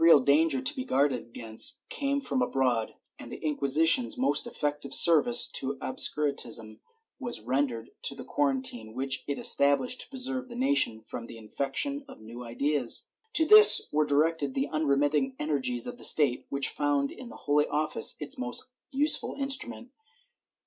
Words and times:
IV] 0.01 0.03
PREVENTION 0.25 0.61
OF 0.61 0.67
SMUGGLING 0.67 0.67
506 0.71 0.71
danger 0.71 0.71
to 0.71 0.75
be 0.81 0.89
guarded 0.89 1.27
against 1.29 1.89
came 1.89 2.21
from 2.21 2.41
abroad, 2.41 2.95
and 3.19 3.31
the 3.31 3.39
Inqui 3.39 3.59
sition's 3.61 4.17
most 4.17 4.47
effective 4.47 4.95
service 4.95 5.45
to 5.49 5.75
obscurantism 5.79 6.79
was 7.19 7.39
rendered 7.41 7.91
in 8.09 8.17
the 8.17 8.23
quarantine 8.25 8.95
which 8.95 9.23
it 9.27 9.37
established 9.37 10.01
to 10.01 10.09
preserve 10.09 10.49
the 10.49 10.55
nation 10.55 11.03
from 11.03 11.27
the 11.27 11.37
infection 11.37 12.03
of 12.07 12.19
new 12.19 12.43
ideas. 12.43 13.09
To 13.33 13.45
this 13.45 13.89
were 13.91 14.03
directed 14.07 14.55
the 14.55 14.69
unremitting 14.69 15.35
energies 15.37 15.85
of 15.85 15.99
the 15.99 16.03
state, 16.03 16.47
which 16.49 16.69
found 16.69 17.11
in 17.11 17.29
the 17.29 17.37
Holy 17.45 17.67
Office 17.67 18.15
its 18.19 18.39
most 18.39 18.71
useful 18.91 19.35
instrimient. 19.35 19.89